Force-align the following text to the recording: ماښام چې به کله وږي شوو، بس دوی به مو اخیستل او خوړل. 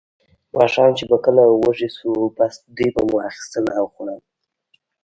ماښام 0.57 0.91
چې 0.97 1.03
به 1.09 1.17
کله 1.25 1.43
وږي 1.63 1.89
شوو، 1.97 2.33
بس 2.37 2.53
دوی 2.75 2.89
به 2.95 3.01
مو 3.09 3.17
اخیستل 3.29 3.65
او 3.79 3.85
خوړل. 3.93 4.19